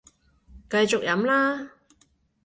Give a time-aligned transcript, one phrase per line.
[0.67, 1.73] 繼續飲啦